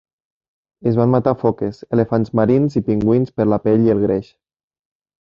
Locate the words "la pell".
3.55-3.89